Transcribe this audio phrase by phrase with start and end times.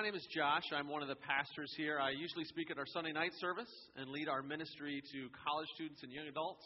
[0.00, 0.64] my name is Josh.
[0.72, 2.00] I'm one of the pastors here.
[2.00, 3.68] I usually speak at our Sunday night service
[4.00, 6.64] and lead our ministry to college students and young adults.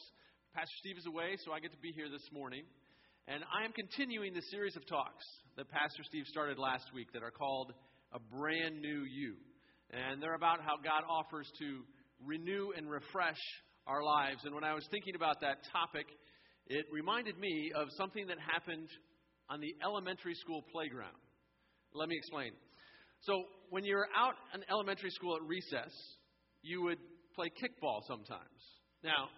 [0.54, 2.62] Pastor Steve is away, so I get to be here this morning.
[3.26, 5.26] And I am continuing the series of talks
[5.58, 7.74] that Pastor Steve started last week that are called
[8.14, 9.34] A Brand New You.
[9.90, 11.82] And they're about how God offers to
[12.22, 13.42] renew and refresh
[13.88, 14.46] our lives.
[14.46, 16.06] And when I was thinking about that topic,
[16.68, 18.86] it reminded me of something that happened
[19.50, 21.18] on the elementary school playground.
[21.98, 22.54] Let me explain.
[23.26, 25.90] So, when you're out in elementary school at recess,
[26.62, 26.98] you would
[27.34, 28.60] play kickball sometimes.
[29.02, 29.28] Now,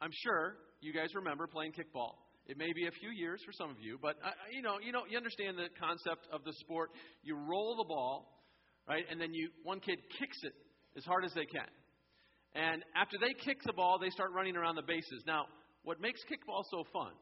[0.00, 2.16] I'm sure you guys remember playing kickball.
[2.46, 4.92] It may be a few years for some of you, but uh, you know, you
[4.92, 6.90] know, you understand the concept of the sport.
[7.22, 8.44] You roll the ball,
[8.86, 10.52] right, and then you one kid kicks it
[10.96, 11.68] as hard as they can.
[12.54, 15.22] And after they kick the ball, they start running around the bases.
[15.26, 15.46] Now,
[15.84, 17.12] what makes kickball so fun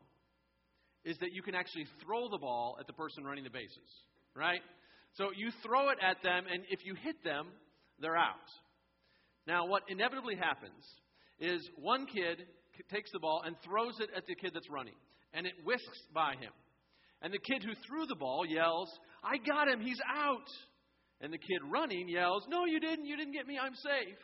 [1.05, 3.91] is that you can actually throw the ball at the person running the bases,
[4.35, 4.63] right?
[5.15, 7.49] So you throw it at them, and if you hit them,
[8.01, 8.35] they're out.
[9.47, 10.85] Now, what inevitably happens
[11.41, 12.39] is one kid
[12.91, 14.95] takes the ball and throws it at the kid that's running,
[15.33, 16.53] and it whisks by him.
[17.23, 18.89] And the kid who threw the ball yells,
[19.25, 20.47] I got him, he's out.
[21.21, 24.23] And the kid running yells, No, you didn't, you didn't get me, I'm safe.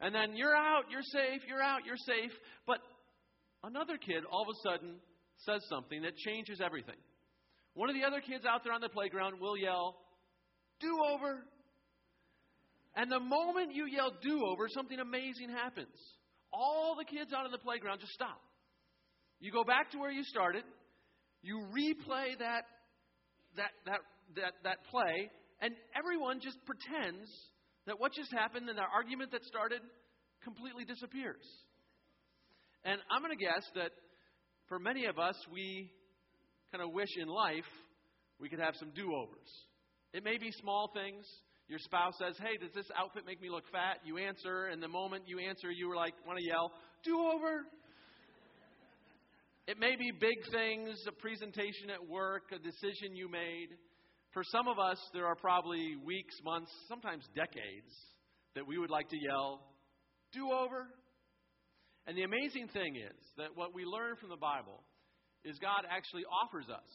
[0.00, 2.30] And then you're out, you're safe, you're out, you're safe.
[2.66, 2.78] But
[3.64, 4.96] another kid all of a sudden
[5.46, 6.98] says something that changes everything.
[7.74, 9.96] One of the other kids out there on the playground will yell,
[10.80, 11.44] Do over.
[12.96, 15.94] And the moment you yell do over, something amazing happens.
[16.52, 18.40] All the kids out on the playground just stop.
[19.40, 20.64] You go back to where you started,
[21.42, 22.62] you replay that,
[23.56, 24.00] that, that,
[24.34, 27.30] that, that play, and everyone just pretends
[27.86, 29.80] that what just happened and the argument that started
[30.42, 31.44] completely disappears.
[32.84, 33.90] And I'm going to guess that
[34.68, 35.90] for many of us, we
[36.72, 37.68] kind of wish in life
[38.40, 39.50] we could have some do overs.
[40.12, 41.24] It may be small things.
[41.68, 43.98] Your spouse says, Hey, does this outfit make me look fat?
[44.04, 46.72] You answer, and the moment you answer, you were like, want to yell,
[47.04, 47.64] Do over.
[49.68, 53.68] It may be big things, a presentation at work, a decision you made.
[54.32, 57.92] For some of us, there are probably weeks, months, sometimes decades
[58.54, 59.60] that we would like to yell,
[60.32, 60.88] Do over.
[62.06, 64.80] And the amazing thing is that what we learn from the Bible
[65.44, 66.88] is God actually offers us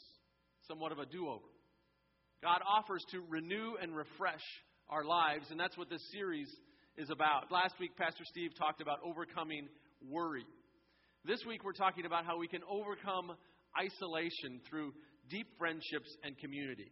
[0.67, 1.52] somewhat of a do over.
[2.43, 4.43] God offers to renew and refresh
[4.89, 6.51] our lives, and that's what this series
[6.97, 7.49] is about.
[7.49, 9.69] Last week, Pastor Steve talked about overcoming
[10.11, 10.43] worry.
[11.23, 13.31] This week, we're talking about how we can overcome
[13.79, 14.91] isolation through
[15.31, 16.91] deep friendships and community.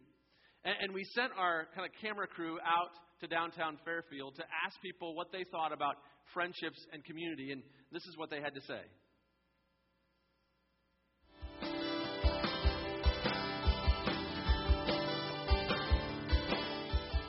[0.64, 4.80] And, and we sent our kind of camera crew out to downtown Fairfield to ask
[4.80, 5.96] people what they thought about
[6.32, 7.60] friendships and community, and
[7.92, 8.80] this is what they had to say.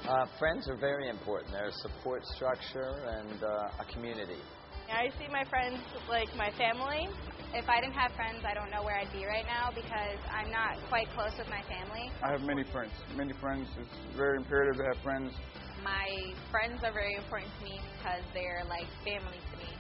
[0.08, 1.52] Uh, friends are very important.
[1.53, 4.40] They're a support structure and uh, a community.
[4.91, 7.08] I see my friends like my family.
[7.53, 10.52] If I didn't have friends, I don't know where I'd be right now because I'm
[10.52, 12.12] not quite close with my family.
[12.22, 12.91] I have many friends.
[13.16, 13.69] Many friends.
[13.80, 15.31] It's very imperative to have friends.
[15.84, 19.72] My friends are very important to me because they're like family to me.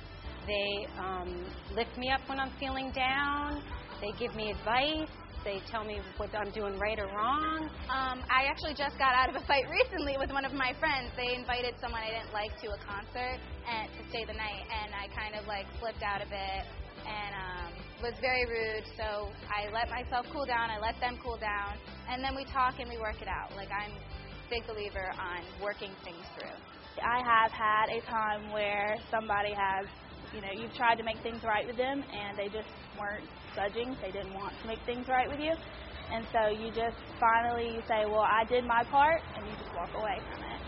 [0.47, 1.45] They um,
[1.75, 3.61] lift me up when I'm feeling down.
[3.99, 5.11] They give me advice.
[5.43, 7.67] They tell me what I'm doing right or wrong.
[7.91, 11.11] Um, I actually just got out of a fight recently with one of my friends.
[11.19, 14.95] They invited someone I didn't like to a concert and to stay the night, and
[14.95, 16.63] I kind of like flipped out a bit
[17.03, 18.87] and um, was very rude.
[18.95, 20.71] So I let myself cool down.
[20.71, 21.75] I let them cool down,
[22.07, 23.51] and then we talk and we work it out.
[23.55, 26.55] Like I'm a big believer on working things through.
[27.01, 29.87] I have had a time where somebody has
[30.33, 32.67] you know, you've tried to make things right with them and they just
[32.99, 33.95] weren't budging.
[34.01, 35.53] They didn't want to make things right with you.
[36.11, 39.73] And so you just finally you say, well, I did my part, and you just
[39.73, 40.59] walk away from it.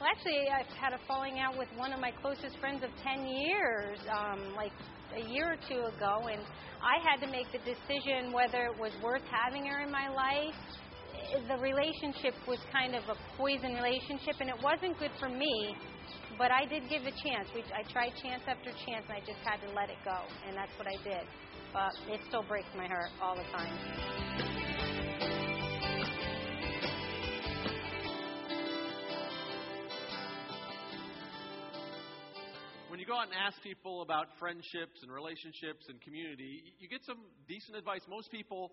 [0.00, 3.26] Well, actually, I've had a falling out with one of my closest friends of 10
[3.26, 4.72] years, um, like
[5.14, 6.40] a year or two ago, and
[6.80, 10.56] I had to make the decision whether it was worth having her in my life.
[11.48, 15.76] The relationship was kind of a poison relationship, and it wasn't good for me
[16.40, 17.48] but I did give a chance.
[17.54, 20.56] We, I tried chance after chance, and I just had to let it go, and
[20.56, 21.28] that's what I did.
[21.70, 23.68] But it still breaks my heart all the time.
[32.88, 37.04] When you go out and ask people about friendships and relationships and community, you get
[37.04, 38.00] some decent advice.
[38.08, 38.72] Most people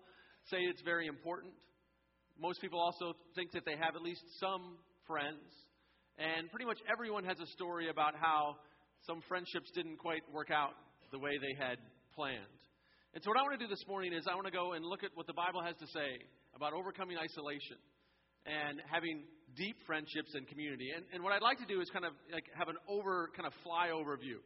[0.50, 1.52] say it's very important.
[2.40, 5.42] Most people also think that they have at least some friends.
[6.18, 8.56] And pretty much everyone has a story about how
[9.06, 10.74] some friendships didn't quite work out
[11.10, 11.78] the way they had
[12.14, 12.58] planned.
[13.14, 14.84] And so, what I want to do this morning is I want to go and
[14.84, 16.22] look at what the Bible has to say
[16.54, 17.78] about overcoming isolation
[18.46, 19.24] and having
[19.56, 20.90] deep friendships and community.
[20.94, 23.46] And, and what I'd like to do is kind of like have an over, kind
[23.46, 24.38] of flyover view.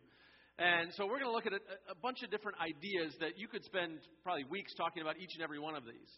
[0.58, 3.48] And so we're going to look at a, a bunch of different ideas that you
[3.48, 6.12] could spend probably weeks talking about each and every one of these.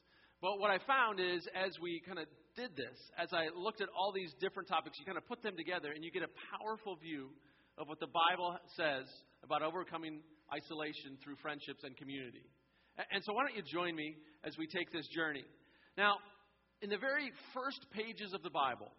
[0.44, 3.88] But what I found is, as we kind of did this, as I looked at
[3.96, 7.00] all these different topics, you kind of put them together and you get a powerful
[7.00, 7.32] view
[7.80, 9.08] of what the Bible says
[9.40, 10.20] about overcoming
[10.52, 12.44] isolation through friendships and community.
[13.00, 15.48] And so, why don't you join me as we take this journey?
[15.96, 16.20] Now,
[16.84, 18.92] in the very first pages of the Bible,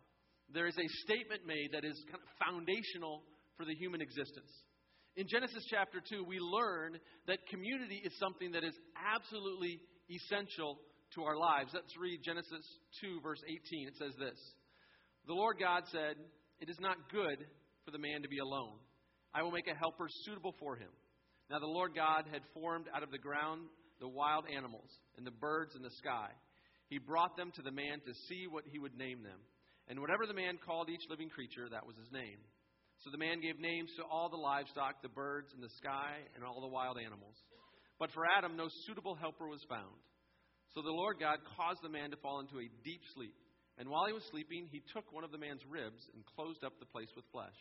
[0.50, 3.22] there is a statement made that is kind of foundational
[3.54, 4.50] for the human existence.
[5.14, 6.98] In Genesis chapter 2, we learn
[7.30, 9.78] that community is something that is absolutely
[10.10, 10.82] essential
[11.16, 11.72] to our lives.
[11.74, 12.68] Let's read Genesis
[13.00, 13.88] 2, verse 18.
[13.88, 14.36] It says this
[15.28, 16.20] The Lord God said,
[16.60, 17.40] It is not good
[17.84, 18.76] for the man to be alone.
[19.34, 20.92] I will make a helper suitable for him.
[21.50, 23.68] Now the Lord God had formed out of the ground
[24.00, 26.28] the wild animals and the birds in the sky.
[26.92, 29.40] He brought them to the man to see what he would name them.
[29.88, 32.44] And whatever the man called each living creature, that was his name.
[33.04, 36.44] So the man gave names to all the livestock, the birds in the sky, and
[36.44, 37.36] all the wild animals.
[38.00, 39.96] But for Adam, no suitable helper was found.
[40.76, 43.34] So the Lord God caused the man to fall into a deep sleep.
[43.80, 46.76] And while he was sleeping, he took one of the man's ribs and closed up
[46.80, 47.56] the place with flesh.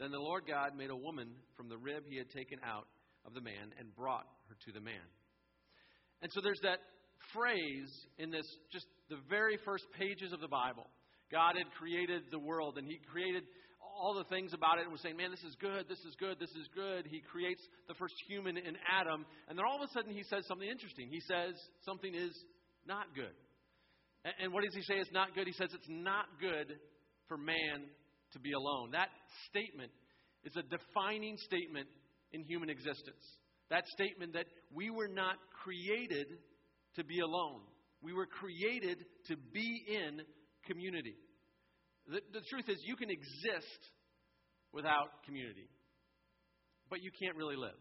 [0.00, 2.88] Then the Lord God made a woman from the rib he had taken out
[3.28, 5.04] of the man and brought her to the man.
[6.22, 6.80] And so there's that
[7.36, 10.88] phrase in this, just the very first pages of the Bible.
[11.30, 13.44] God had created the world and he created
[13.98, 16.38] all the things about it and was saying, man, this is good, this is good,
[16.38, 17.06] this is good.
[17.10, 19.26] He creates the first human in Adam.
[19.48, 21.08] And then all of a sudden he says something interesting.
[21.10, 21.54] He says
[21.84, 22.32] something is
[22.86, 23.34] not good.
[24.40, 25.46] And what does he say is not good?
[25.46, 26.78] He says it's not good
[27.28, 27.90] for man
[28.32, 28.90] to be alone.
[28.92, 29.08] That
[29.50, 29.90] statement
[30.44, 31.88] is a defining statement
[32.32, 33.22] in human existence.
[33.70, 36.26] That statement that we were not created
[36.96, 37.60] to be alone.
[38.02, 40.20] We were created to be in
[40.66, 41.14] community.
[42.08, 43.80] The, the truth is, you can exist
[44.72, 45.68] without community,
[46.88, 47.78] but you can't really live.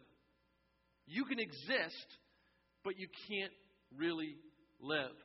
[1.06, 2.08] You can exist,
[2.84, 3.54] but you can't
[3.96, 4.36] really
[4.82, 5.16] live.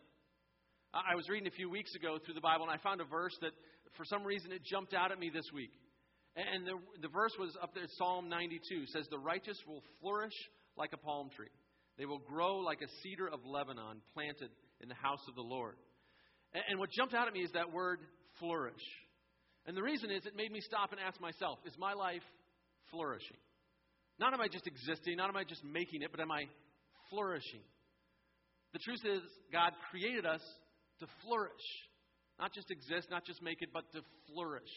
[0.94, 3.32] I was reading a few weeks ago through the Bible, and I found a verse
[3.40, 3.52] that,
[3.96, 5.72] for some reason, it jumped out at me this week.
[6.37, 10.37] And the, the verse was up there, Psalm 92 says, The righteous will flourish
[10.76, 11.52] like a palm tree.
[11.99, 14.50] They will grow like a cedar of Lebanon planted
[14.81, 15.76] in the house of the Lord.
[16.54, 18.00] And, and what jumped out at me is that word
[18.42, 18.82] flourish.
[19.66, 22.26] And the reason is it made me stop and ask myself is my life
[22.90, 23.38] flourishing?
[24.18, 26.44] Not am I just existing, not am I just making it, but am I
[27.08, 27.62] flourishing?
[28.72, 29.22] The truth is,
[29.52, 30.42] God created us
[31.00, 31.66] to flourish.
[32.40, 34.00] Not just exist, not just make it, but to
[34.32, 34.72] flourish.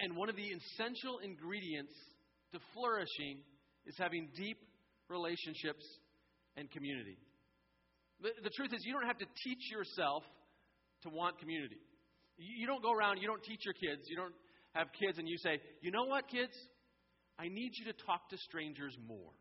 [0.00, 1.92] And one of the essential ingredients
[2.52, 3.42] to flourishing
[3.84, 4.58] is having deep
[5.08, 5.84] relationships
[6.56, 7.18] and community.
[8.22, 10.22] The, truth is, you don't have to teach yourself
[11.02, 11.82] to want community.
[12.42, 14.34] You don't go around, you don't teach your kids, you don't
[14.74, 16.52] have kids and you say, you know what, kids?
[17.38, 19.32] I need you to talk to strangers more.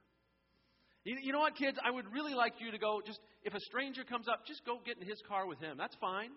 [1.03, 1.77] You, you know what, kids?
[1.83, 4.77] I would really like you to go just, if a stranger comes up, just go
[4.85, 5.77] get in his car with him.
[5.77, 6.29] That's fine.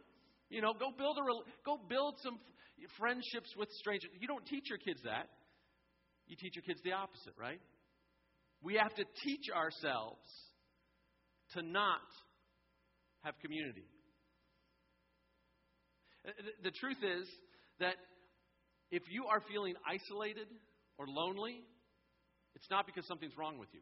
[0.48, 1.24] You know, go build a
[1.64, 2.38] go build some
[2.98, 4.10] friendships with strangers.
[4.20, 5.28] You don't teach your kids that.
[6.26, 7.60] You teach your kids the opposite, right?
[8.62, 10.24] We have to teach ourselves
[11.52, 12.08] to not
[13.22, 13.84] have community.
[16.26, 16.30] Uh,
[16.62, 17.28] the truth is
[17.80, 17.94] that
[18.90, 20.46] if you are feeling isolated
[20.98, 21.62] or lonely,
[22.54, 23.80] it's not because something's wrong with you.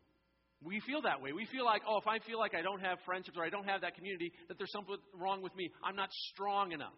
[0.64, 1.32] We feel that way.
[1.32, 3.66] We feel like, oh, if I feel like I don't have friendships or I don't
[3.66, 5.70] have that community, that there's something wrong with me.
[5.82, 6.94] I'm not strong enough.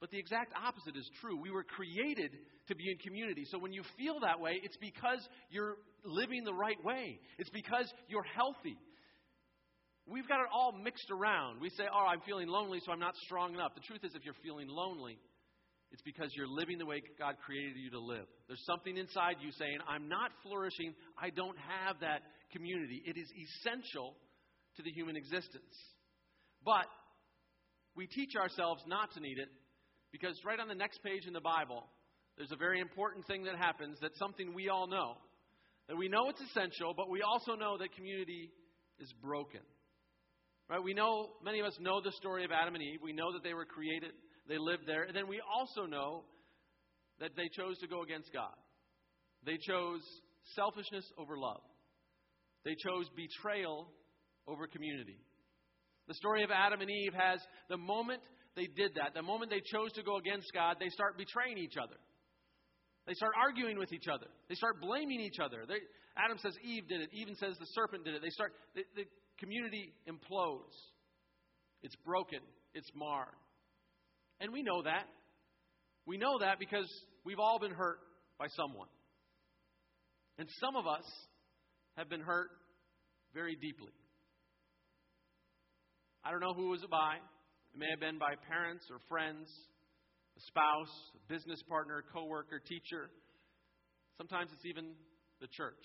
[0.00, 1.40] But the exact opposite is true.
[1.40, 2.32] We were created
[2.68, 3.44] to be in community.
[3.50, 7.90] So when you feel that way, it's because you're living the right way, it's because
[8.08, 8.76] you're healthy.
[10.06, 11.60] We've got it all mixed around.
[11.60, 13.74] We say, oh, I'm feeling lonely, so I'm not strong enough.
[13.74, 15.18] The truth is, if you're feeling lonely,
[15.90, 18.26] it's because you're living the way God created you to live.
[18.46, 20.94] There's something inside you saying, I'm not flourishing.
[21.20, 22.22] I don't have that
[22.52, 23.02] community.
[23.04, 24.14] It is essential
[24.76, 25.74] to the human existence.
[26.64, 26.86] But
[27.96, 29.48] we teach ourselves not to need it
[30.12, 31.84] because right on the next page in the Bible,
[32.36, 35.14] there's a very important thing that happens that's something we all know.
[35.88, 38.50] That we know it's essential, but we also know that community
[38.98, 39.60] is broken.
[40.68, 40.82] Right?
[40.82, 43.00] We know, many of us know the story of Adam and Eve.
[43.02, 44.12] We know that they were created,
[44.48, 45.04] they lived there.
[45.04, 46.24] And then we also know
[47.20, 48.54] that they chose to go against God.
[49.44, 50.00] They chose
[50.54, 51.62] selfishness over love,
[52.64, 53.88] they chose betrayal
[54.48, 55.18] over community.
[56.08, 58.22] The story of Adam and Eve has the moment
[58.54, 61.74] they did that, the moment they chose to go against God, they start betraying each
[61.76, 61.98] other.
[63.06, 64.26] They start arguing with each other.
[64.48, 65.62] They start blaming each other.
[65.66, 65.78] They,
[66.16, 67.10] Adam says Eve did it.
[67.12, 68.22] Eve says the serpent did it.
[68.22, 68.52] They start.
[68.74, 69.04] The, the
[69.38, 70.74] community implodes.
[71.82, 72.40] It's broken.
[72.74, 73.28] It's marred.
[74.40, 75.06] And we know that.
[76.06, 76.88] We know that because
[77.24, 77.98] we've all been hurt
[78.38, 78.88] by someone.
[80.38, 81.04] And some of us
[81.96, 82.50] have been hurt
[83.34, 83.92] very deeply.
[86.24, 87.16] I don't know who it was by.
[87.74, 89.48] It may have been by parents or friends,
[90.36, 93.08] a spouse, a business partner, a coworker, teacher.
[94.18, 94.92] Sometimes it's even
[95.40, 95.84] the church.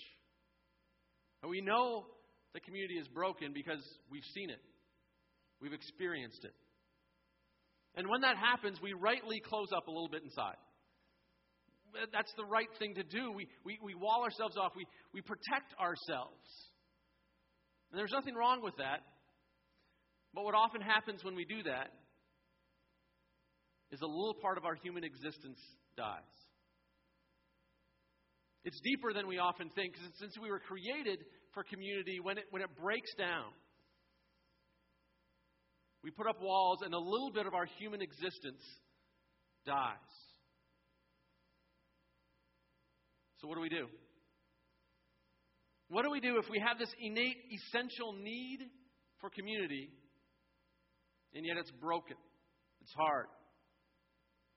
[1.44, 2.06] And we know
[2.54, 4.60] the community is broken because we've seen it.
[5.62, 6.54] We've experienced it.
[7.96, 10.58] And when that happens, we rightly close up a little bit inside.
[12.14, 13.32] That's the right thing to do.
[13.32, 16.48] We, we, we wall ourselves off, we, we protect ourselves.
[17.92, 19.02] And there's nothing wrong with that.
[20.34, 21.92] But what often happens when we do that
[23.92, 25.60] is a little part of our human existence
[25.98, 26.24] dies.
[28.64, 31.20] It's deeper than we often think, because since we were created
[31.54, 33.50] for community, when it, when it breaks down,
[36.04, 38.62] we put up walls and a little bit of our human existence
[39.66, 39.96] dies.
[43.38, 43.88] So, what do we do?
[45.90, 48.60] What do we do if we have this innate, essential need
[49.20, 49.90] for community,
[51.34, 52.16] and yet it's broken?
[52.82, 53.26] It's hard.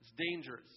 [0.01, 0.71] It's dangerous.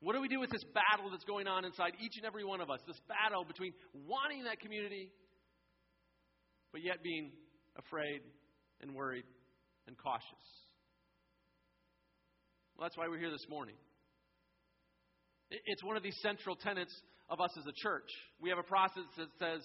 [0.00, 2.60] What do we do with this battle that's going on inside each and every one
[2.60, 2.80] of us?
[2.86, 5.12] This battle between wanting that community,
[6.72, 7.32] but yet being
[7.76, 8.20] afraid
[8.80, 9.24] and worried
[9.86, 10.46] and cautious.
[12.74, 13.76] Well, that's why we're here this morning.
[15.50, 16.94] It's one of these central tenets
[17.28, 18.08] of us as a church.
[18.40, 19.60] We have a process that says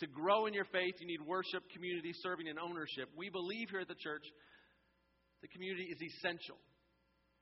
[0.00, 3.08] to grow in your faith, you need worship, community, serving, and ownership.
[3.16, 4.22] We believe here at the church
[5.40, 6.58] the community is essential.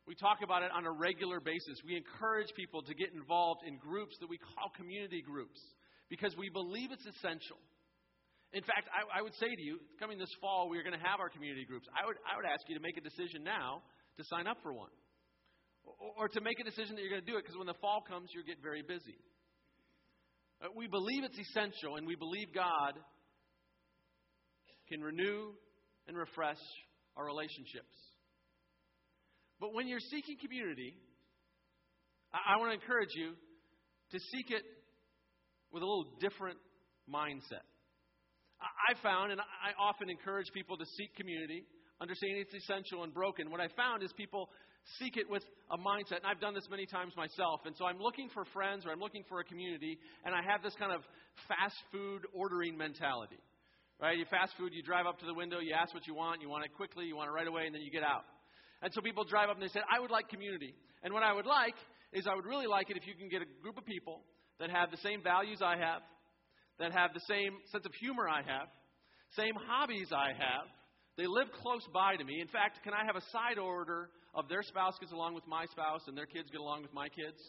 [0.06, 1.82] We talk about it on a regular basis.
[1.84, 5.58] We encourage people to get involved in groups that we call community groups
[6.08, 7.58] because we believe it's essential.
[8.54, 11.04] In fact, I, I would say to you, coming this fall, we are going to
[11.04, 11.88] have our community groups.
[11.90, 13.82] I would, I would ask you to make a decision now
[14.16, 14.94] to sign up for one.
[15.82, 17.78] Or, or to make a decision that you're going to do it because when the
[17.82, 19.18] fall comes, you'll get very busy.
[20.62, 22.94] Uh, we believe it's essential, and we believe God
[24.88, 25.50] can renew
[26.06, 26.62] and refresh
[27.16, 27.92] our relationships.
[29.60, 30.94] But when you're seeking community,
[32.32, 33.32] I, I want to encourage you
[34.12, 34.62] to seek it
[35.72, 36.58] with a little different
[37.08, 37.64] mindset.
[38.60, 41.64] I found, and I often encourage people to seek community,
[42.00, 43.50] understanding it's essential and broken.
[43.50, 44.48] What I found is people
[44.98, 47.60] seek it with a mindset, and I've done this many times myself.
[47.66, 50.62] And so I'm looking for friends or I'm looking for a community, and I have
[50.62, 51.02] this kind of
[51.48, 53.38] fast food ordering mentality.
[54.00, 54.16] Right?
[54.18, 56.48] You fast food, you drive up to the window, you ask what you want, you
[56.48, 58.24] want it quickly, you want it right away, and then you get out.
[58.86, 60.70] And so people drive up and they say, I would like community.
[61.02, 61.74] And what I would like
[62.14, 64.22] is I would really like it if you can get a group of people
[64.62, 66.06] that have the same values I have,
[66.78, 68.70] that have the same sense of humor I have,
[69.34, 70.70] same hobbies I have.
[71.18, 72.38] They live close by to me.
[72.38, 74.06] In fact, can I have a side order
[74.38, 77.08] of their spouse gets along with my spouse and their kids get along with my
[77.10, 77.42] kids?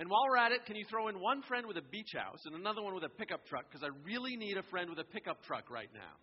[0.00, 2.40] And while we're at it, can you throw in one friend with a beach house
[2.48, 3.68] and another one with a pickup truck?
[3.68, 6.16] Because I really need a friend with a pickup truck right now.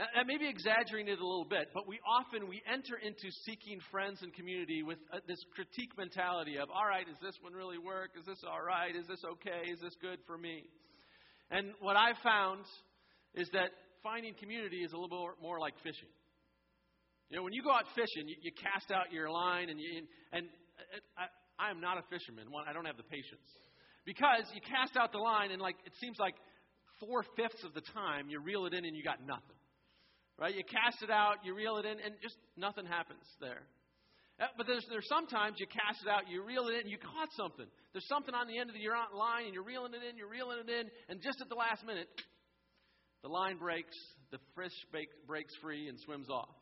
[0.00, 4.24] And maybe exaggerating it a little bit, but we often we enter into seeking friends
[4.24, 8.16] and community with uh, this critique mentality of, all right, is this one really work?
[8.16, 8.96] Is this all right?
[8.96, 9.68] Is this okay?
[9.68, 10.64] Is this good for me?
[11.52, 12.64] And what I've found
[13.36, 16.08] is that finding community is a little more, more like fishing.
[17.28, 20.08] You know, when you go out fishing, you, you cast out your line, and you,
[20.32, 21.28] and uh,
[21.60, 22.48] I, I am not a fisherman.
[22.48, 23.44] One, I don't have the patience
[24.08, 26.40] because you cast out the line, and like it seems like
[27.04, 29.59] four fifths of the time you reel it in and you got nothing.
[30.40, 30.56] Right?
[30.56, 33.60] You cast it out, you reel it in, and just nothing happens there.
[34.40, 37.28] Uh, but there's, there's sometimes you cast it out, you reel it in, you caught
[37.36, 37.68] something.
[37.92, 38.80] There's something on the end of the,
[39.12, 41.84] line, and you're reeling it in, you're reeling it in, and just at the last
[41.84, 42.08] minute,
[43.20, 43.92] the line breaks,
[44.32, 44.72] the fish
[45.28, 46.56] breaks free and swims off.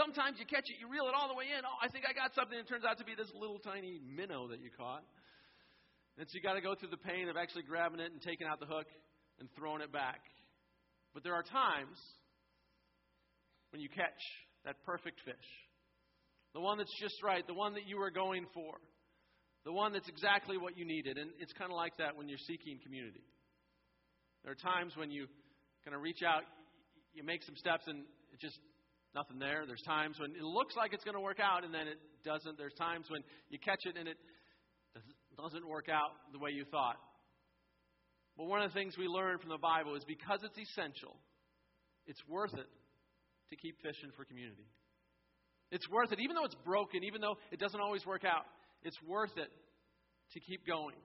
[0.00, 1.60] Sometimes you catch it, you reel it all the way in.
[1.60, 2.56] Oh, I think I got something.
[2.56, 5.04] It turns out to be this little tiny minnow that you caught.
[6.16, 8.48] And so you got to go through the pain of actually grabbing it and taking
[8.48, 8.88] out the hook
[9.38, 10.24] and throwing it back.
[11.12, 12.00] But there are times
[13.74, 14.22] when you catch
[14.64, 15.48] that perfect fish.
[16.54, 18.78] The one that's just right, the one that you were going for,
[19.64, 21.18] the one that's exactly what you needed.
[21.18, 23.26] And it's kind of like that when you're seeking community.
[24.44, 25.26] There are times when you
[25.84, 26.46] kind of reach out,
[27.14, 28.62] you make some steps, and it's just
[29.12, 29.66] nothing there.
[29.66, 32.56] There's times when it looks like it's going to work out, and then it doesn't.
[32.56, 34.18] There's times when you catch it and it
[35.36, 37.02] doesn't work out the way you thought.
[38.38, 41.18] But one of the things we learn from the Bible is because it's essential,
[42.06, 42.70] it's worth it
[43.50, 44.66] to keep fishing for community.
[45.70, 48.46] It's worth it, even though it's broken, even though it doesn't always work out,
[48.82, 49.50] it's worth it
[50.32, 50.96] to keep going.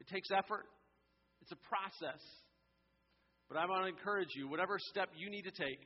[0.00, 0.66] It takes effort,
[1.42, 2.20] it's a process.
[3.48, 5.80] But I want to encourage you, whatever step you need to take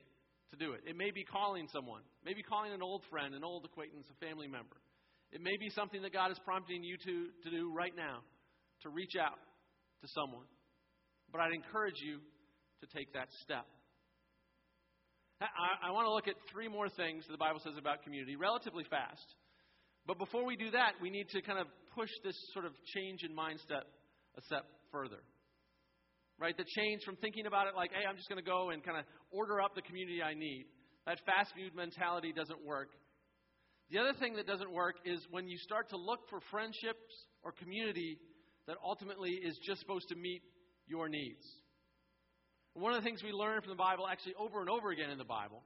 [0.51, 0.81] to do it.
[0.87, 4.49] It may be calling someone, maybe calling an old friend, an old acquaintance, a family
[4.49, 4.77] member.
[5.31, 7.15] It may be something that God is prompting you to,
[7.45, 8.19] to do right now,
[8.83, 9.39] to reach out
[10.03, 10.47] to someone.
[11.31, 12.19] But I'd encourage you
[12.81, 13.67] to take that step.
[15.41, 18.85] I, I want to look at three more things the Bible says about community relatively
[18.85, 19.25] fast.
[20.07, 23.23] But before we do that, we need to kind of push this sort of change
[23.25, 23.89] in mindset
[24.37, 25.25] a step further.
[26.39, 26.57] Right?
[26.57, 28.99] The change from thinking about it like, hey, I'm just going to go and kind
[28.99, 30.67] of order up the community I need.
[31.07, 32.89] That fast food mentality doesn't work.
[33.91, 37.05] The other thing that doesn't work is when you start to look for friendships
[37.43, 38.19] or community
[38.67, 40.43] that ultimately is just supposed to meet
[40.87, 41.45] your needs.
[42.81, 45.19] One of the things we learn from the Bible, actually over and over again in
[45.19, 45.63] the Bible,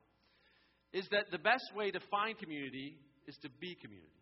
[0.93, 4.19] is that the best way to find community is to be community.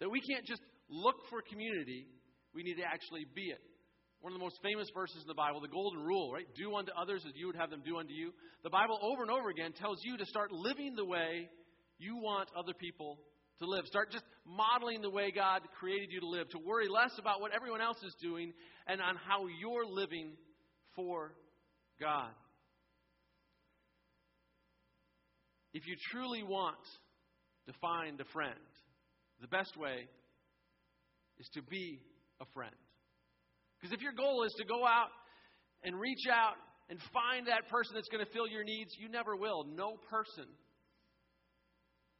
[0.00, 2.08] That we can't just look for community,
[2.54, 3.60] we need to actually be it.
[4.20, 6.48] One of the most famous verses in the Bible, the Golden Rule, right?
[6.56, 8.32] Do unto others as you would have them do unto you.
[8.64, 11.48] The Bible over and over again tells you to start living the way
[11.98, 13.18] you want other people
[13.60, 13.84] to live.
[13.84, 17.52] Start just modeling the way God created you to live, to worry less about what
[17.54, 18.52] everyone else is doing
[18.86, 20.32] and on how you're living
[20.96, 21.32] for
[22.00, 22.30] God.
[25.72, 26.82] If you truly want
[27.66, 28.58] to find a friend,
[29.40, 30.08] the best way
[31.38, 32.00] is to be
[32.40, 32.74] a friend.
[33.78, 35.08] Because if your goal is to go out
[35.84, 36.54] and reach out
[36.88, 39.64] and find that person that's going to fill your needs, you never will.
[39.64, 40.44] No person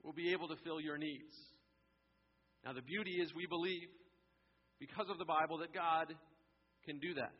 [0.04, 1.34] will be able to fill your needs.
[2.64, 3.88] Now, the beauty is we believe,
[4.78, 6.14] because of the Bible, that God
[6.86, 7.32] can do that.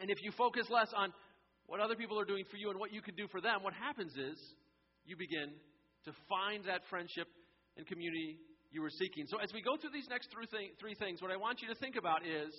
[0.00, 1.12] And if you focus less on
[1.66, 3.74] what other people are doing for you and what you can do for them, what
[3.74, 4.38] happens is
[5.04, 5.52] you begin
[6.04, 7.28] to find that friendship
[7.76, 8.38] and community
[8.72, 9.26] you were seeking.
[9.28, 11.96] So, as we go through these next three things, what I want you to think
[11.96, 12.54] about is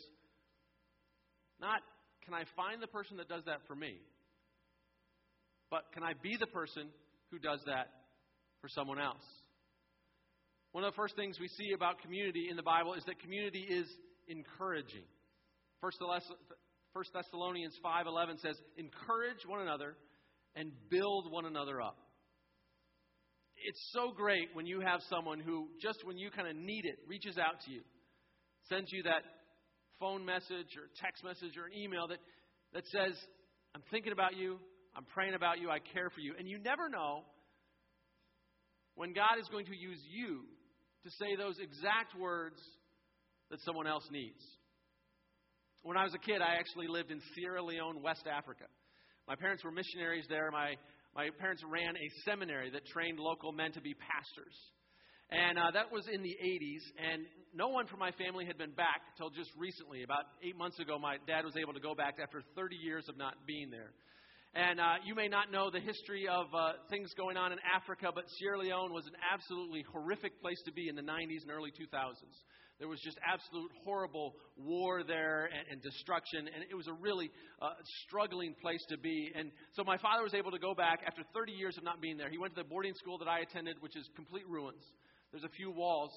[1.60, 1.82] not
[2.24, 3.98] can I find the person that does that for me,
[5.72, 6.88] but can I be the person
[7.32, 7.88] who does that
[8.62, 9.24] for someone else?
[10.72, 13.66] One of the first things we see about community in the Bible is that community
[13.68, 13.88] is
[14.28, 15.04] encouraging.
[15.82, 15.98] First
[16.94, 19.98] Thessalonians 5:11 says, "Encourage one another
[20.56, 21.98] and build one another up."
[23.56, 27.00] It's so great when you have someone who just when you kind of need it
[27.08, 27.84] reaches out to you,
[28.64, 29.24] sends you that
[30.00, 32.20] phone message or text message or an email that
[32.74, 33.28] that says,
[33.74, 34.60] "I'm thinking about you,
[34.96, 37.26] I'm praying about you, I care for you." And you never know
[38.96, 40.46] when God is going to use you
[41.04, 42.62] to say those exact words
[43.50, 44.61] that someone else needs.
[45.84, 48.66] When I was a kid, I actually lived in Sierra Leone, West Africa.
[49.28, 50.52] My parents were missionaries there.
[50.52, 50.76] My,
[51.16, 54.54] my parents ran a seminary that trained local men to be pastors.
[55.32, 57.24] And uh, that was in the 80s, and
[57.56, 60.04] no one from my family had been back until just recently.
[60.04, 63.18] About eight months ago, my dad was able to go back after 30 years of
[63.18, 63.90] not being there.
[64.54, 68.12] And uh, you may not know the history of uh, things going on in Africa,
[68.14, 71.72] but Sierra Leone was an absolutely horrific place to be in the 90s and early
[71.72, 71.88] 2000s.
[72.82, 77.30] There was just absolute horrible war there and, and destruction, and it was a really
[77.62, 79.30] uh, struggling place to be.
[79.38, 82.18] And so my father was able to go back after 30 years of not being
[82.18, 82.32] there.
[82.34, 84.82] He went to the boarding school that I attended, which is complete ruins.
[85.30, 86.10] There's a few walls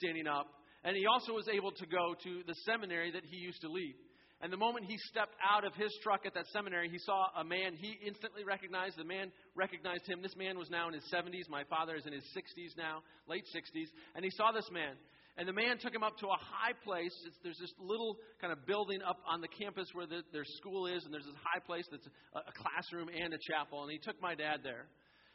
[0.00, 0.48] standing up.
[0.84, 3.94] And he also was able to go to the seminary that he used to lead.
[4.40, 7.44] And the moment he stepped out of his truck at that seminary, he saw a
[7.44, 8.96] man he instantly recognized.
[8.96, 10.20] The man recognized him.
[10.22, 11.48] This man was now in his 70s.
[11.48, 13.88] My father is in his 60s now, late 60s.
[14.14, 14.96] And he saw this man.
[15.36, 17.12] And the man took him up to a high place.
[17.26, 20.86] It's, there's this little kind of building up on the campus where the, their school
[20.86, 23.82] is, and there's this high place that's a, a classroom and a chapel.
[23.82, 24.88] And he took my dad there.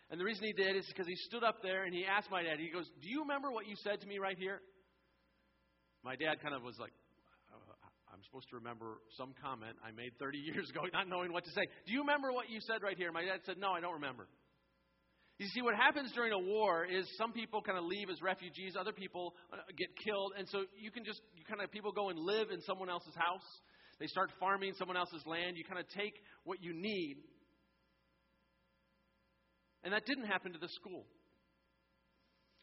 [0.09, 2.41] And the reason he did is because he stood up there and he asked my
[2.41, 4.59] dad, he goes, Do you remember what you said to me right here?
[6.03, 6.91] My dad kind of was like,
[7.53, 7.61] uh,
[8.11, 11.51] I'm supposed to remember some comment I made 30 years ago, not knowing what to
[11.51, 11.61] say.
[11.85, 13.11] Do you remember what you said right here?
[13.13, 14.27] My dad said, No, I don't remember.
[15.41, 18.75] You see, what happens during a war is some people kind of leave as refugees,
[18.79, 22.09] other people uh, get killed, and so you can just, you kind of, people go
[22.09, 23.49] and live in someone else's house.
[23.99, 25.57] They start farming someone else's land.
[25.57, 27.25] You kind of take what you need.
[29.83, 31.09] And that didn't happen to the school.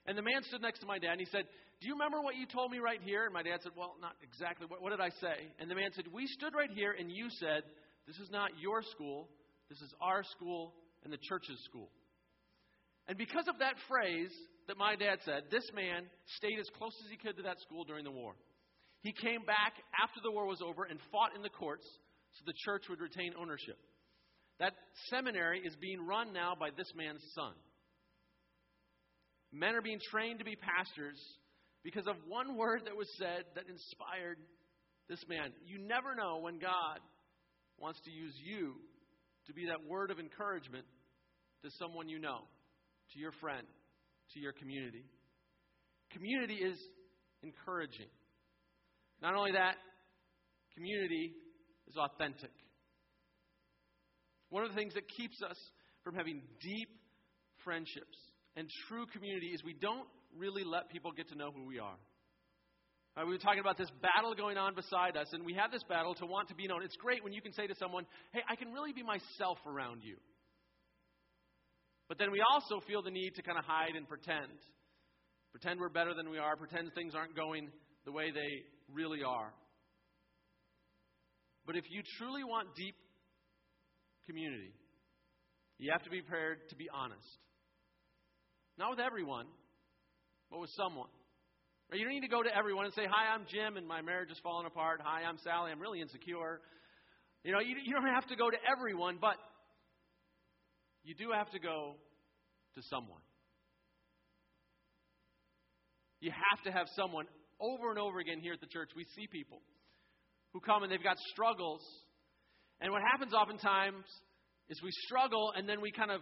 [0.06, 1.50] And the man stood next to my dad and he said,
[1.82, 3.24] Do you remember what you told me right here?
[3.24, 4.68] And my dad said, Well, not exactly.
[4.70, 5.50] What, what did I say?
[5.58, 7.66] And the man said, We stood right here and you said,
[8.06, 9.26] This is not your school.
[9.68, 11.90] This is our school and the church's school.
[13.08, 14.30] And because of that phrase
[14.68, 16.04] that my dad said, this man
[16.36, 18.36] stayed as close as he could to that school during the war.
[19.00, 21.86] He came back after the war was over and fought in the courts
[22.36, 23.78] so the church would retain ownership.
[24.60, 24.74] That
[25.08, 27.54] seminary is being run now by this man's son.
[29.52, 31.18] Men are being trained to be pastors
[31.82, 34.36] because of one word that was said that inspired
[35.08, 35.52] this man.
[35.64, 37.00] You never know when God
[37.78, 38.74] wants to use you
[39.46, 40.84] to be that word of encouragement
[41.64, 42.44] to someone you know,
[43.12, 43.66] to your friend,
[44.34, 45.04] to your community.
[46.12, 46.78] Community is
[47.42, 48.08] encouraging.
[49.20, 49.76] Not only that,
[50.74, 51.32] community
[51.88, 52.52] is authentic.
[54.50, 55.56] One of the things that keeps us
[56.02, 56.88] from having deep
[57.64, 58.16] friendships
[58.56, 61.96] and true community is we don't really let people get to know who we are.
[63.16, 65.82] Uh, we were talking about this battle going on beside us, and we have this
[65.88, 66.82] battle to want to be known.
[66.82, 70.02] It's great when you can say to someone, Hey, I can really be myself around
[70.04, 70.16] you.
[72.08, 74.56] But then we also feel the need to kind of hide and pretend.
[75.52, 77.68] Pretend we're better than we are, pretend things aren't going
[78.04, 79.52] the way they really are.
[81.66, 82.94] But if you truly want deep
[84.26, 84.72] community,
[85.78, 87.28] you have to be prepared to be honest.
[88.78, 89.46] Not with everyone,
[90.50, 91.08] but with someone.
[91.92, 94.30] You don't need to go to everyone and say, Hi, I'm Jim and my marriage
[94.30, 95.00] is falling apart.
[95.02, 95.72] Hi, I'm Sally.
[95.72, 96.60] I'm really insecure.
[97.44, 99.36] You know, you, you don't have to go to everyone, but
[101.08, 101.96] you do have to go
[102.74, 103.24] to someone.
[106.20, 107.24] You have to have someone.
[107.58, 109.62] Over and over again here at the church, we see people
[110.52, 111.80] who come and they've got struggles.
[112.82, 114.04] And what happens oftentimes
[114.68, 116.20] is we struggle and then we kind of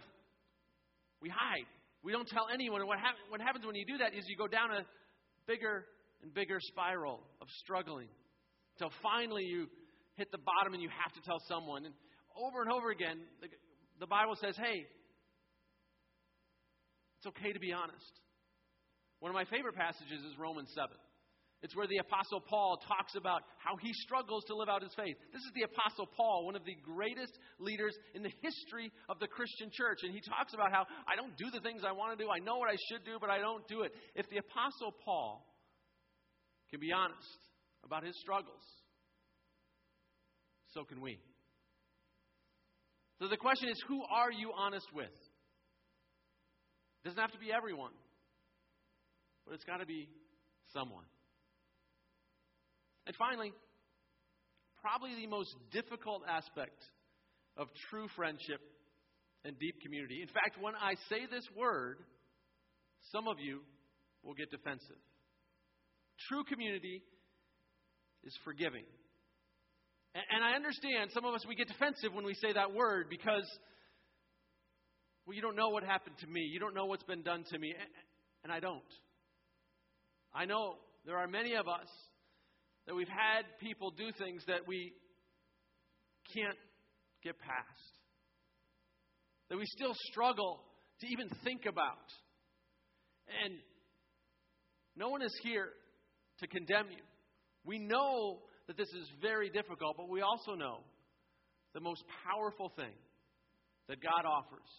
[1.21, 1.67] we hide.
[2.01, 2.79] We don't tell anyone.
[2.79, 4.87] And what, ha- what happens when you do that is you go down a
[5.47, 5.83] bigger
[6.23, 8.07] and bigger spiral of struggling
[8.79, 9.67] until finally you
[10.15, 11.83] hit the bottom and you have to tell someone.
[11.83, 11.93] And
[12.39, 13.19] over and over again,
[13.99, 14.85] the, Bible says, hey,
[17.17, 18.13] it's okay to be honest.
[19.19, 20.89] One of my favorite passages is Romans 7.
[21.63, 25.17] It's where the Apostle Paul talks about how he struggles to live out his faith.
[25.33, 29.25] This is the Apostle Paul, one of the greatest leaders in the history of the
[29.25, 30.05] Christian church.
[30.05, 32.29] And he talks about how I don't do the things I want to do.
[32.29, 33.91] I know what I should do, but I don't do it.
[34.13, 35.49] If the Apostle Paul
[36.69, 37.41] can be honest
[37.83, 38.61] about his struggles,
[40.75, 41.17] so can we.
[43.19, 45.05] So the question is who are you honest with?
[47.03, 47.93] It doesn't have to be everyone,
[49.45, 50.09] but it's got to be
[50.73, 51.05] someone.
[53.07, 53.53] And finally,
[54.81, 56.77] probably the most difficult aspect
[57.55, 58.61] of true friendship
[59.45, 60.21] and deep community.
[60.21, 61.97] In fact, when I say this word,
[63.11, 63.61] some of you
[64.23, 65.01] will get defensive.
[66.27, 67.01] True community
[68.23, 68.83] is forgiving.
[70.15, 73.45] And I understand some of us, we get defensive when we say that word because,
[75.25, 76.41] well, you don't know what happened to me.
[76.41, 77.73] You don't know what's been done to me.
[78.43, 78.81] And I don't.
[80.33, 81.87] I know there are many of us
[82.87, 84.93] that we've had people do things that we
[86.33, 86.57] can't
[87.23, 87.91] get past,
[89.49, 90.59] that we still struggle
[91.01, 92.07] to even think about.
[93.43, 93.55] And
[94.95, 95.69] no one is here
[96.39, 97.03] to condemn you.
[97.65, 100.79] We know that this is very difficult, but we also know
[101.73, 102.93] the most powerful thing
[103.87, 104.69] that God offers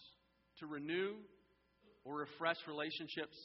[0.59, 1.15] to renew
[2.05, 3.37] or refresh relationships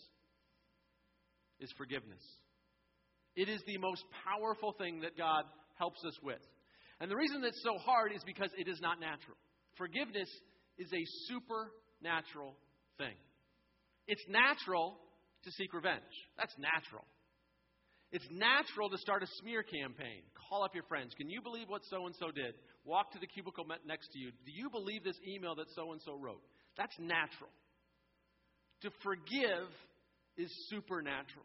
[1.60, 2.22] is forgiveness.
[3.36, 5.44] It is the most powerful thing that God
[5.78, 6.40] helps us with.
[7.00, 9.36] And the reason that's so hard is because it is not natural.
[9.76, 10.28] Forgiveness
[10.78, 12.54] is a supernatural
[12.98, 13.16] thing.
[14.06, 14.96] It's natural
[15.44, 16.02] to seek revenge.
[16.36, 17.04] That's natural.
[18.14, 20.22] It's natural to start a smear campaign.
[20.48, 21.10] Call up your friends.
[21.18, 22.54] Can you believe what so and so did?
[22.84, 24.30] Walk to the cubicle next to you.
[24.46, 26.40] Do you believe this email that so and so wrote?
[26.78, 27.50] That's natural.
[28.82, 29.66] To forgive
[30.38, 31.44] is supernatural.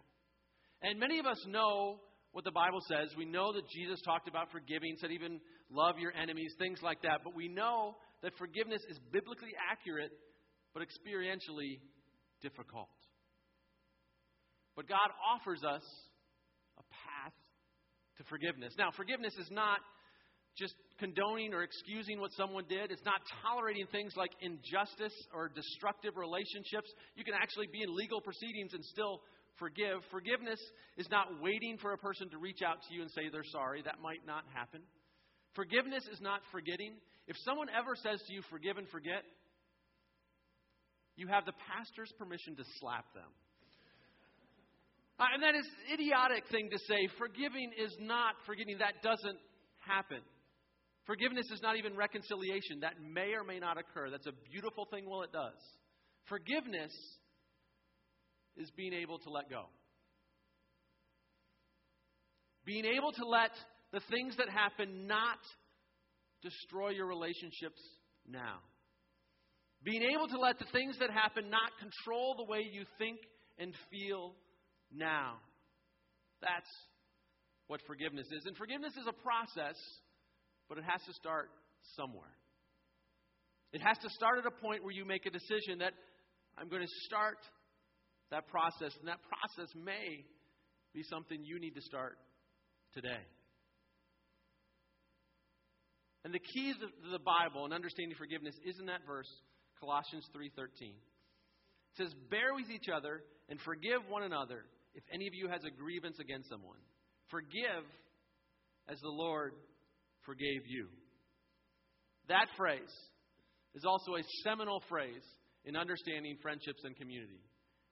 [0.84, 2.02] And many of us know
[2.34, 3.18] what the Bible says.
[3.18, 7.22] We know that Jesus talked about forgiving, said even love your enemies, things like that.
[7.24, 10.12] But we know that forgiveness is biblically accurate,
[10.76, 11.82] but experientially
[12.44, 12.94] difficult.
[14.76, 15.82] But God offers us
[16.80, 17.36] a path
[18.18, 18.74] to forgiveness.
[18.78, 19.80] Now, forgiveness is not
[20.58, 22.92] just condoning or excusing what someone did.
[22.92, 26.92] It's not tolerating things like injustice or destructive relationships.
[27.16, 29.22] You can actually be in legal proceedings and still
[29.58, 30.04] forgive.
[30.12, 30.60] Forgiveness
[30.98, 33.82] is not waiting for a person to reach out to you and say they're sorry.
[33.84, 34.82] That might not happen.
[35.56, 36.96] Forgiveness is not forgetting.
[37.28, 39.24] If someone ever says to you, forgive and forget,
[41.16, 43.28] you have the pastor's permission to slap them.
[45.20, 47.10] Uh, and that is an idiotic thing to say.
[47.18, 48.78] Forgiving is not forgetting.
[48.80, 49.38] That doesn't
[49.80, 50.22] happen.
[51.06, 52.80] Forgiveness is not even reconciliation.
[52.82, 54.10] That may or may not occur.
[54.10, 55.60] That's a beautiful thing while it does.
[56.30, 56.94] Forgiveness
[58.56, 59.66] is being able to let go.
[62.66, 63.52] Being able to let
[63.92, 65.40] the things that happen not
[66.42, 67.82] destroy your relationships
[68.28, 68.60] now.
[69.84, 73.18] Being able to let the things that happen not control the way you think
[73.58, 74.36] and feel
[74.92, 75.38] now.
[76.42, 76.70] That's
[77.68, 78.46] what forgiveness is.
[78.46, 79.76] And forgiveness is a process,
[80.68, 81.50] but it has to start
[81.96, 82.34] somewhere.
[83.72, 85.94] It has to start at a point where you make a decision that
[86.58, 87.38] I'm going to start
[88.32, 90.26] that process, and that process may
[90.94, 92.18] be something you need to start
[92.94, 93.22] today.
[96.26, 99.30] And the key to the Bible and understanding forgiveness is in that verse,
[99.80, 100.96] Colossians 3:13.
[101.92, 105.64] It says, "Bear with each other and forgive one another if any of you has
[105.64, 106.80] a grievance against someone.
[107.30, 107.86] Forgive
[108.88, 109.54] as the Lord
[110.26, 110.90] forgave you."
[112.28, 113.10] That phrase
[113.74, 115.24] is also a seminal phrase
[115.66, 117.40] in understanding friendships and community.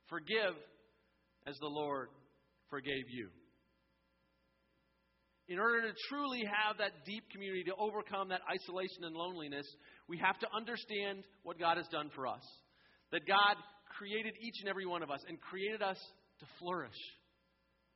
[0.07, 0.55] Forgive
[1.45, 2.09] as the Lord
[2.69, 3.29] forgave you.
[5.47, 9.65] In order to truly have that deep community, to overcome that isolation and loneliness,
[10.07, 12.43] we have to understand what God has done for us.
[13.11, 13.55] That God
[13.97, 15.97] created each and every one of us and created us
[16.39, 16.97] to flourish.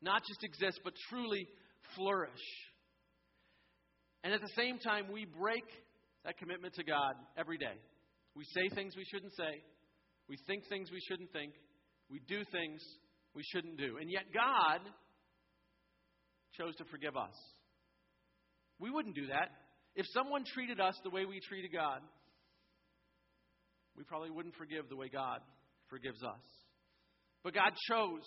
[0.01, 1.47] Not just exist, but truly
[1.95, 2.45] flourish.
[4.23, 5.63] And at the same time, we break
[6.25, 7.77] that commitment to God every day.
[8.36, 9.62] We say things we shouldn't say,
[10.30, 11.54] we think things we shouldn't think,
[12.10, 12.82] we do things
[13.36, 13.97] we shouldn't do.
[13.97, 14.82] And yet, God
[16.58, 17.36] chose to forgive us.
[18.80, 19.49] We wouldn't do that.
[19.95, 22.01] If someone treated us the way we treated God,
[23.97, 25.39] we probably wouldn't forgive the way God
[25.89, 26.61] forgives us.
[27.43, 28.25] But God chose,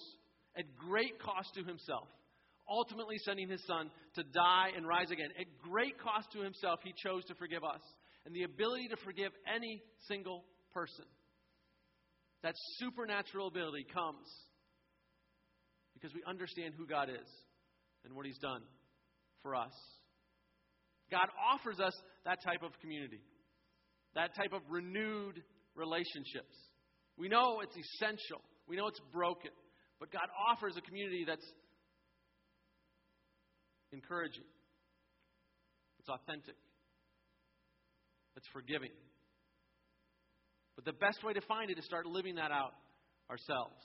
[0.57, 2.09] at great cost to himself,
[2.68, 5.29] ultimately sending his son to die and rise again.
[5.38, 7.81] At great cost to himself, he chose to forgive us.
[8.27, 11.05] And the ability to forgive any single person.
[12.42, 14.27] That supernatural ability comes
[15.94, 17.29] because we understand who God is
[18.05, 18.61] and what He's done
[19.42, 19.72] for us.
[21.11, 23.20] God offers us that type of community,
[24.14, 25.42] that type of renewed
[25.74, 26.55] relationships.
[27.16, 29.50] We know it's essential, we know it's broken,
[30.00, 31.46] but God offers a community that's
[33.92, 34.44] encouraging,
[36.00, 36.57] it's authentic,
[38.37, 38.90] it's forgiving.
[40.77, 42.74] But the best way to find it is start living that out
[43.31, 43.79] ourselves.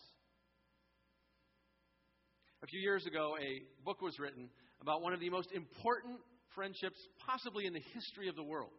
[2.63, 4.49] A few years ago, a book was written
[4.81, 6.19] about one of the most important
[6.55, 8.71] friendships possibly in the history of the world.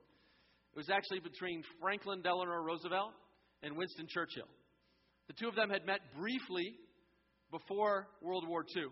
[0.75, 3.13] It was actually between Franklin Delano Roosevelt
[3.63, 4.49] and Winston Churchill.
[5.31, 6.75] The two of them had met briefly
[7.53, 8.87] before World War II.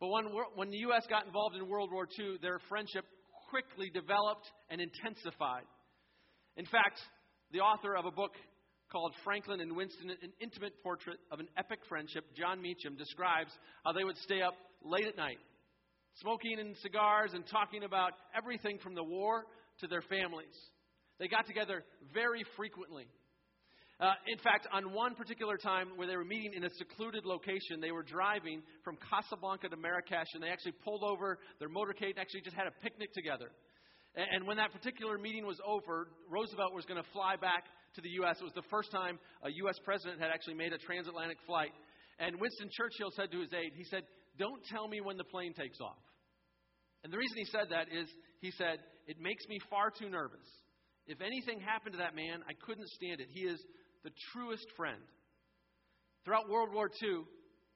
[0.00, 1.04] But when, when the U.S.
[1.10, 3.04] got involved in World War II, their friendship
[3.50, 5.68] quickly developed and intensified.
[6.56, 6.98] In fact,
[7.52, 8.32] the author of a book
[8.90, 13.52] called Franklin and Winston, an intimate portrait of an epic friendship, Jon Meacham, describes
[13.84, 15.36] how they would stay up late at night,
[16.22, 19.44] smoking and cigars and talking about everything from the war
[19.80, 20.56] to their families.
[21.18, 23.04] They got together very frequently.
[24.00, 27.80] Uh, in fact, on one particular time where they were meeting in a secluded location,
[27.80, 32.20] they were driving from Casablanca to Marrakesh, and they actually pulled over their motorcade and
[32.20, 33.50] actually just had a picnic together.
[34.14, 38.10] And when that particular meeting was over, Roosevelt was going to fly back to the
[38.22, 38.38] U.S.
[38.40, 39.76] It was the first time a U.S.
[39.84, 41.70] president had actually made a transatlantic flight.
[42.18, 44.02] And Winston Churchill said to his aide, he said,
[44.38, 45.98] Don't tell me when the plane takes off.
[47.04, 48.08] And the reason he said that is
[48.40, 50.46] he said, It makes me far too nervous.
[51.06, 53.28] If anything happened to that man, I couldn't stand it.
[53.30, 53.58] He is
[54.04, 55.00] the truest friend.
[56.24, 57.24] Throughout World War II,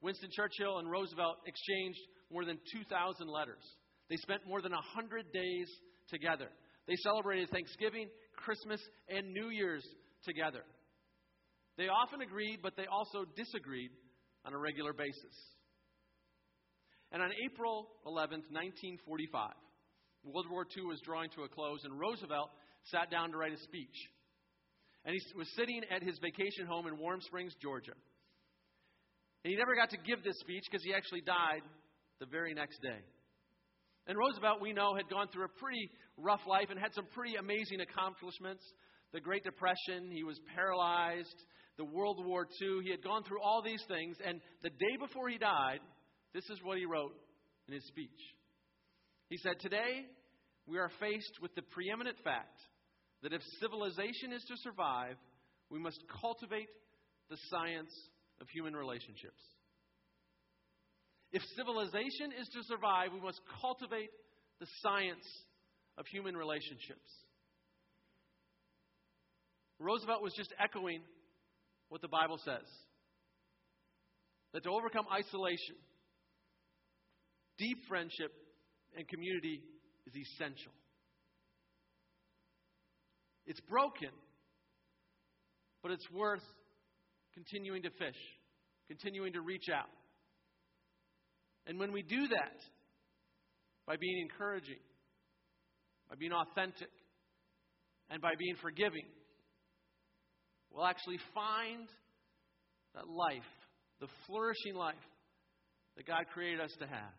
[0.01, 1.99] Winston Churchill and Roosevelt exchanged
[2.31, 3.63] more than 2,000 letters.
[4.09, 5.67] They spent more than 100 days
[6.09, 6.49] together.
[6.87, 9.85] They celebrated Thanksgiving, Christmas, and New Year's
[10.25, 10.63] together.
[11.77, 13.91] They often agreed, but they also disagreed
[14.45, 15.35] on a regular basis.
[17.11, 19.53] And on April 11th, 1945,
[20.25, 22.49] World War II was drawing to a close, and Roosevelt
[22.85, 23.95] sat down to write a speech.
[25.05, 27.91] And he was sitting at his vacation home in Warm Springs, Georgia.
[29.43, 31.61] And he never got to give this speech because he actually died
[32.19, 33.03] the very next day.
[34.07, 37.35] And Roosevelt, we know, had gone through a pretty rough life and had some pretty
[37.35, 38.63] amazing accomplishments.
[39.11, 41.35] The Great Depression, he was paralyzed.
[41.77, 44.17] The World War II, he had gone through all these things.
[44.25, 45.79] And the day before he died,
[46.33, 47.15] this is what he wrote
[47.67, 48.09] in his speech.
[49.29, 50.05] He said, Today,
[50.67, 52.59] we are faced with the preeminent fact
[53.23, 55.15] that if civilization is to survive,
[55.69, 56.67] we must cultivate
[57.29, 57.91] the science
[58.41, 59.39] of human relationships.
[61.31, 64.11] If civilization is to survive, we must cultivate
[64.59, 65.25] the science
[65.97, 67.09] of human relationships.
[69.79, 71.01] Roosevelt was just echoing
[71.89, 72.67] what the Bible says
[74.53, 75.75] that to overcome isolation,
[77.57, 78.31] deep friendship
[78.95, 79.63] and community
[80.05, 80.71] is essential.
[83.45, 84.09] It's broken,
[85.81, 86.43] but it's worth
[87.33, 88.19] continuing to fish,
[88.87, 89.89] continuing to reach out.
[91.67, 92.59] And when we do that,
[93.85, 94.79] by being encouraging,
[96.09, 96.89] by being authentic,
[98.09, 99.05] and by being forgiving,
[100.71, 101.87] we'll actually find
[102.95, 103.49] that life,
[103.99, 104.95] the flourishing life
[105.97, 107.13] that God created us to have.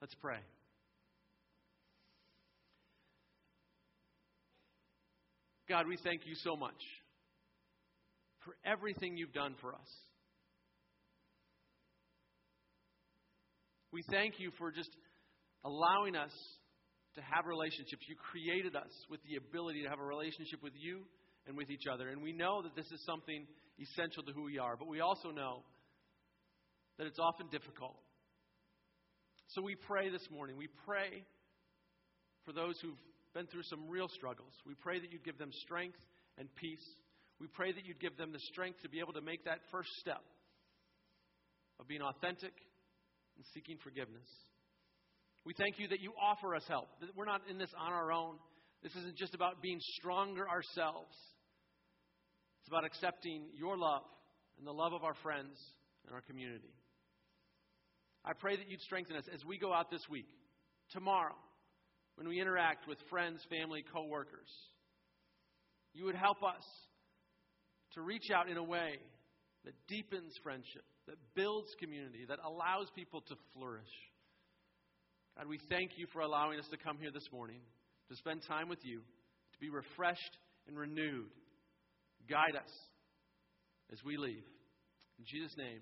[0.00, 0.38] Let's pray.
[5.72, 6.76] God, we thank you so much
[8.44, 9.88] for everything you've done for us.
[13.90, 14.90] We thank you for just
[15.64, 16.30] allowing us
[17.14, 18.04] to have relationships.
[18.06, 21.08] You created us with the ability to have a relationship with you
[21.46, 22.10] and with each other.
[22.10, 23.46] And we know that this is something
[23.80, 25.64] essential to who we are, but we also know
[26.98, 27.96] that it's often difficult.
[29.56, 30.58] So we pray this morning.
[30.58, 31.24] We pray
[32.44, 33.00] for those who've
[33.34, 34.52] been through some real struggles.
[34.66, 35.98] We pray that you'd give them strength
[36.38, 36.84] and peace.
[37.40, 39.90] We pray that you'd give them the strength to be able to make that first
[40.00, 40.22] step
[41.80, 42.52] of being authentic
[43.36, 44.28] and seeking forgiveness.
[45.44, 46.88] We thank you that you offer us help.
[47.00, 48.36] That we're not in this on our own.
[48.82, 51.16] This isn't just about being stronger ourselves.
[52.60, 54.02] It's about accepting your love
[54.58, 55.58] and the love of our friends
[56.06, 56.72] and our community.
[58.24, 60.28] I pray that you'd strengthen us as we go out this week,
[60.92, 61.34] tomorrow,
[62.22, 64.48] when we interact with friends, family, coworkers.
[65.92, 66.62] You would help us
[67.94, 68.92] to reach out in a way
[69.64, 73.90] that deepens friendship, that builds community, that allows people to flourish.
[75.36, 77.58] God, we thank you for allowing us to come here this morning,
[78.08, 81.26] to spend time with you, to be refreshed and renewed.
[82.30, 82.70] Guide us
[83.92, 84.44] as we leave.
[85.18, 85.80] In Jesus' name,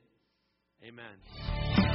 [0.88, 1.89] amen.